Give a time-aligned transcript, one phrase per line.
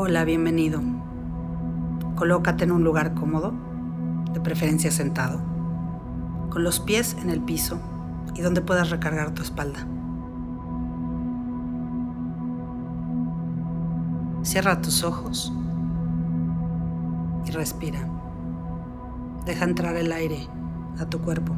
[0.00, 0.80] Hola, bienvenido.
[2.14, 3.52] Colócate en un lugar cómodo,
[4.32, 5.40] de preferencia sentado,
[6.50, 7.80] con los pies en el piso
[8.36, 9.80] y donde puedas recargar tu espalda.
[14.42, 15.52] Cierra tus ojos
[17.44, 18.08] y respira.
[19.46, 20.46] Deja entrar el aire
[21.00, 21.56] a tu cuerpo.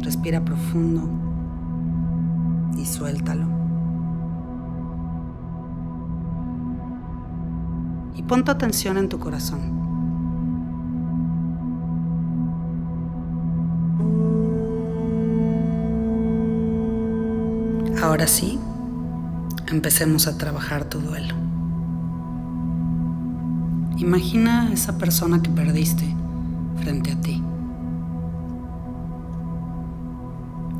[0.00, 1.10] Respira profundo
[2.78, 3.55] y suéltalo.
[8.28, 9.60] Pon tu atención en tu corazón.
[18.02, 18.58] Ahora sí,
[19.68, 21.34] empecemos a trabajar tu duelo.
[23.96, 26.14] Imagina a esa persona que perdiste
[26.80, 27.42] frente a ti.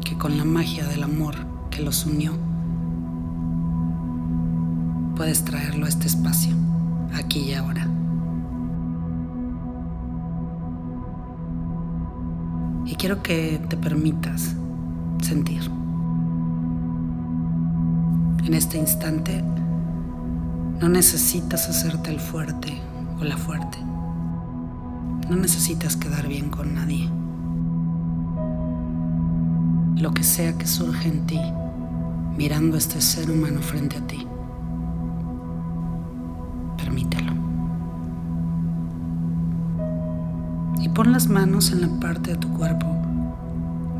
[0.04, 1.34] Que con la magia del amor
[1.70, 2.32] que los unió,
[5.16, 6.54] puedes traerlo a este espacio,
[7.16, 7.86] aquí y ahora.
[12.86, 14.54] Y quiero que te permitas
[15.22, 15.70] sentir.
[18.44, 19.42] En este instante
[20.80, 22.80] no necesitas hacerte el fuerte
[23.20, 23.78] o la fuerte.
[25.28, 27.10] No necesitas quedar bien con nadie.
[30.00, 31.40] Lo que sea que surge en ti,
[32.36, 34.28] mirando a este ser humano frente a ti,
[40.96, 42.86] pon las manos en la parte de tu cuerpo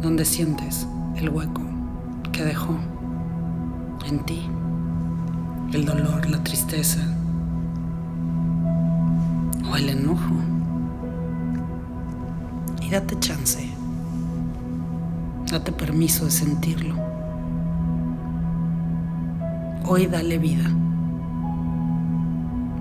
[0.01, 1.61] donde sientes el hueco
[2.33, 2.75] que dejó
[4.07, 4.49] en ti,
[5.75, 7.01] el dolor, la tristeza
[9.71, 10.37] o el enojo.
[12.81, 13.69] Y date chance,
[15.51, 16.95] date permiso de sentirlo.
[19.85, 20.65] Hoy dale vida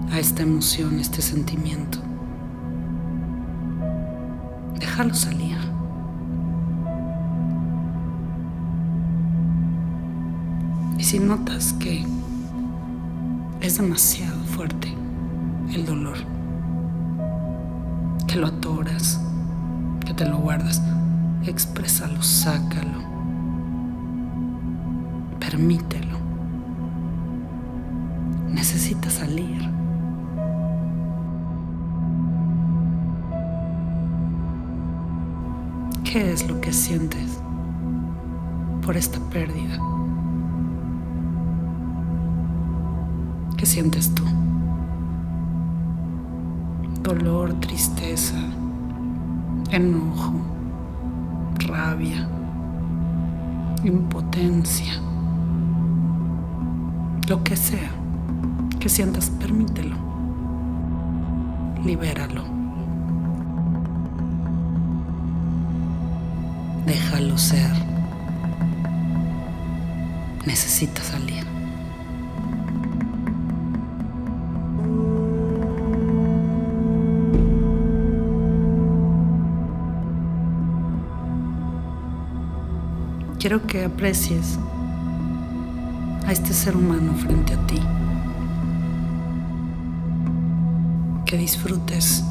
[0.10, 2.00] a esta emoción, este sentimiento.
[4.80, 5.76] Déjalo salir.
[11.06, 12.04] si notas que
[13.62, 14.92] es demasiado fuerte
[15.72, 16.18] el dolor,
[18.26, 19.22] que lo atoras,
[20.04, 20.82] que te lo guardas,
[21.46, 23.04] exprésalo, sácalo,
[25.40, 26.18] permítelo.
[28.50, 29.70] Necesita salir.
[36.16, 37.42] ¿Qué es lo que sientes
[38.86, 39.78] por esta pérdida?
[43.58, 44.24] ¿Qué sientes tú?
[47.04, 48.38] Dolor, tristeza,
[49.72, 50.36] enojo,
[51.68, 52.30] rabia,
[53.84, 54.94] impotencia,
[57.28, 57.92] lo que sea
[58.80, 59.98] que sientas, permítelo,
[61.84, 62.55] libéralo,
[66.86, 67.72] déjalo ser,
[70.46, 71.56] necesita salir.
[83.48, 84.58] quiero que aprecies
[86.26, 87.80] a este ser humano frente a ti.
[91.28, 92.24] Que disfrutes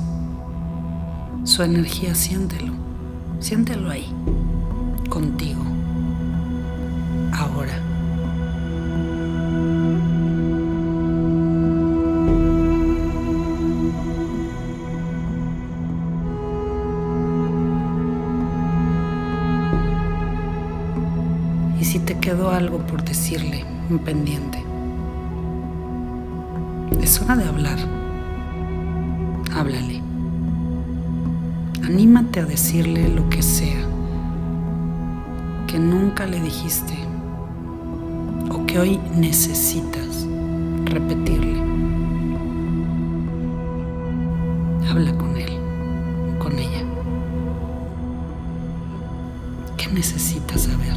[1.45, 2.84] su energía, siéntelo.
[3.41, 4.07] Siéntelo ahí,
[5.09, 5.63] contigo,
[7.33, 7.85] ahora.
[21.85, 24.59] y si te quedó algo por decirle, un pendiente.
[27.03, 27.79] Es hora de hablar.
[29.55, 30.14] Háblale.
[31.87, 33.85] Anímate a decirle lo que sea
[35.67, 36.97] que nunca le dijiste
[38.51, 40.27] o que hoy necesitas
[40.87, 41.61] repetirle.
[44.89, 45.59] Habla con él,
[46.39, 46.85] con ella.
[49.77, 50.97] ¿Qué necesitas saber?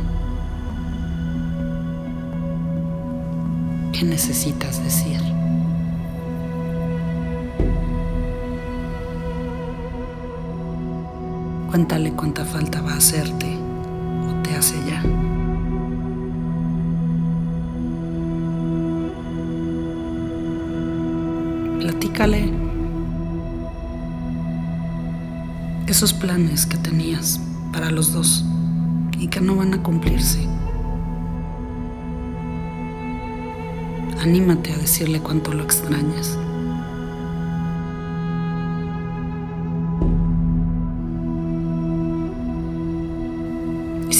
[3.91, 5.26] ¿Qué necesitas decir?
[11.77, 13.55] Cuéntale cuánta falta va a hacerte
[14.27, 14.99] o te hace ya.
[21.77, 22.51] Platícale
[25.85, 27.39] esos planes que tenías
[27.71, 28.43] para los dos
[29.19, 30.47] y que no van a cumplirse.
[34.19, 36.39] Anímate a decirle cuánto lo extrañas.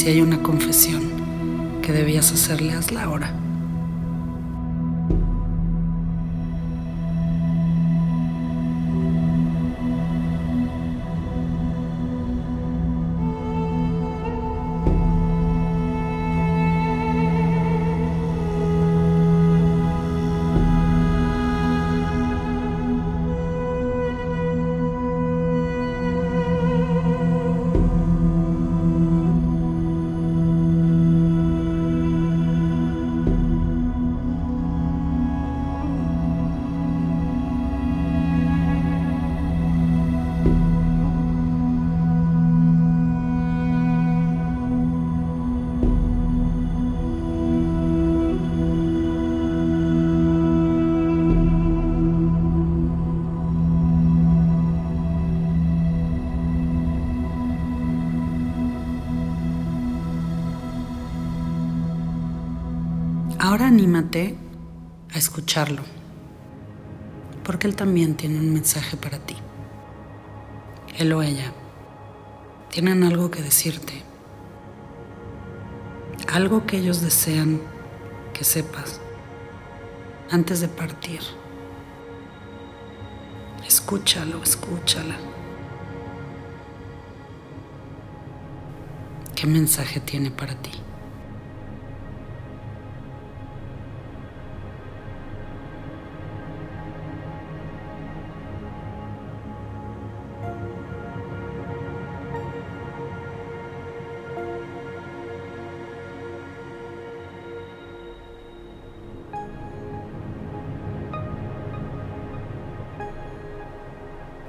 [0.08, 1.02] Si hay una confesión
[1.82, 3.47] que debías hacerle, hazla ahora.
[63.68, 64.34] Anímate
[65.14, 65.82] a escucharlo,
[67.44, 69.36] porque él también tiene un mensaje para ti.
[70.98, 71.52] Él o ella
[72.70, 74.04] tienen algo que decirte,
[76.32, 77.60] algo que ellos desean
[78.34, 79.02] que sepas
[80.32, 81.20] antes de partir.
[83.68, 85.18] Escúchalo, escúchala.
[89.36, 90.72] ¿Qué mensaje tiene para ti?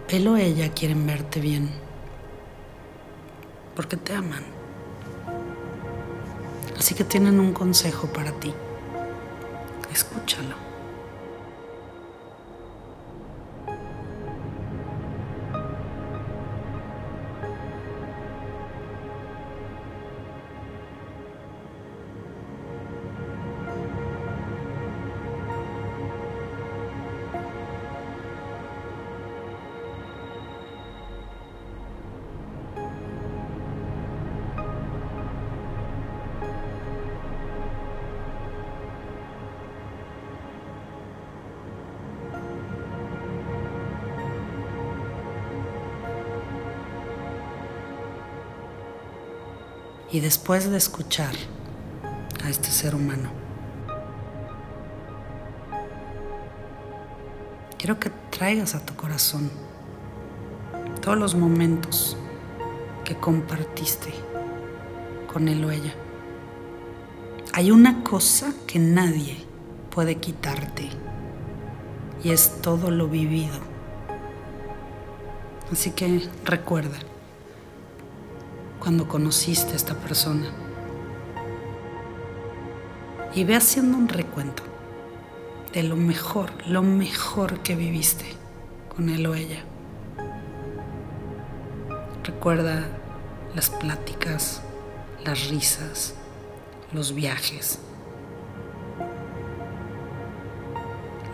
[0.08, 1.70] Él o ella quieren verte bien,
[3.76, 4.44] porque te aman.
[6.78, 8.54] Así que tienen un consejo para ti.
[9.92, 10.54] Escúchalo.
[50.18, 51.32] Y después de escuchar
[52.42, 53.30] a este ser humano,
[57.78, 59.48] quiero que traigas a tu corazón
[61.02, 62.16] todos los momentos
[63.04, 64.12] que compartiste
[65.32, 65.94] con él o ella.
[67.52, 69.36] Hay una cosa que nadie
[69.88, 70.88] puede quitarte
[72.24, 73.60] y es todo lo vivido.
[75.70, 76.98] Así que recuerda,
[78.78, 80.46] cuando conociste a esta persona.
[83.34, 84.62] Y ve haciendo un recuento
[85.72, 88.24] de lo mejor, lo mejor que viviste
[88.94, 89.62] con él o ella.
[92.24, 92.86] Recuerda
[93.54, 94.62] las pláticas,
[95.24, 96.14] las risas,
[96.92, 97.78] los viajes,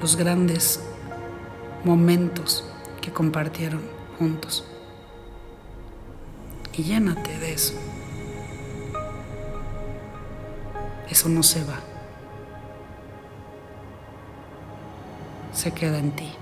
[0.00, 0.80] los grandes
[1.84, 2.64] momentos
[3.00, 3.82] que compartieron
[4.18, 4.64] juntos
[6.76, 7.74] y llénate de eso.
[11.08, 11.80] Eso no se va.
[15.52, 16.32] Se queda en ti.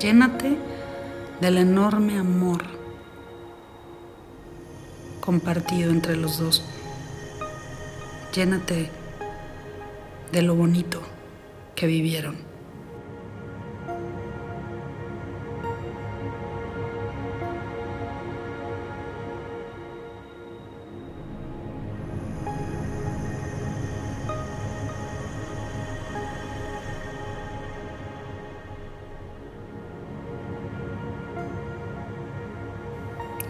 [0.00, 0.56] Llénate
[1.40, 2.64] del enorme amor
[5.20, 6.64] compartido entre los dos.
[8.34, 8.90] Llénate
[10.32, 11.02] de lo bonito
[11.74, 12.49] que vivieron.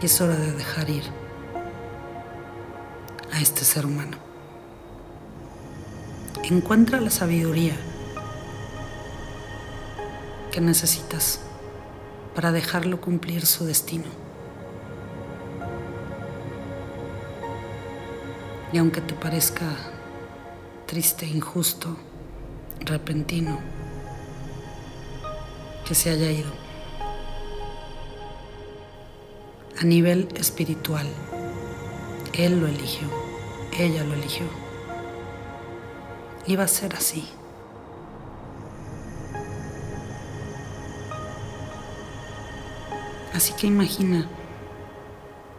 [0.03, 1.05] Y es hora de dejar ir
[3.33, 4.17] a este ser humano.
[6.43, 7.77] Encuentra la sabiduría
[10.51, 11.41] que necesitas
[12.35, 14.07] para dejarlo cumplir su destino.
[18.73, 19.67] Y aunque te parezca
[20.87, 21.97] triste, injusto,
[22.81, 23.59] repentino,
[25.87, 26.51] que se haya ido,
[29.81, 31.07] a nivel espiritual,
[32.35, 33.09] él lo eligió,
[33.79, 34.45] ella lo eligió.
[36.47, 37.27] Iba a ser así.
[43.33, 44.29] Así que imagina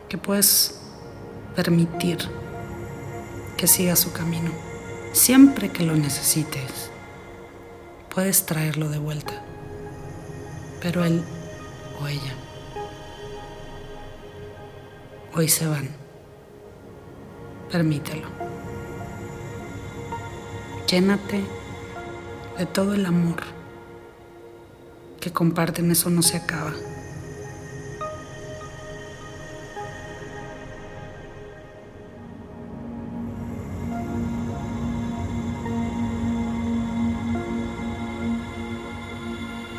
[0.08, 0.80] que puedes
[1.56, 2.20] permitir
[3.58, 4.52] que siga su camino.
[5.14, 6.92] Siempre que lo necesites,
[8.14, 9.42] puedes traerlo de vuelta.
[10.80, 11.24] Pero él
[12.00, 12.36] o ella
[15.34, 15.90] hoy se van.
[17.72, 18.28] Permítelo.
[20.88, 21.44] Llénate
[22.58, 23.38] de todo el amor
[25.20, 26.74] que comparten, eso no se acaba.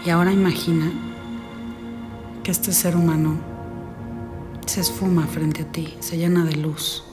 [0.04, 0.90] Y ahora imagina
[2.42, 3.51] que este ser humano
[4.72, 7.04] se esfuma frente a ti, se llena de luz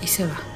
[0.00, 0.53] y se va.